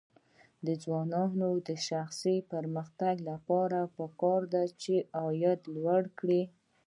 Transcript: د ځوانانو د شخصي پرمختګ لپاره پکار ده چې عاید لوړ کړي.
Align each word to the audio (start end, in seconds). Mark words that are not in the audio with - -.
د 0.65 0.67
ځوانانو 0.83 1.49
د 1.67 1.69
شخصي 1.87 2.35
پرمختګ 2.51 3.15
لپاره 3.29 3.79
پکار 3.97 4.41
ده 4.53 4.63
چې 4.81 4.93
عاید 5.19 5.61
لوړ 5.75 6.03
کړي. 6.19 6.41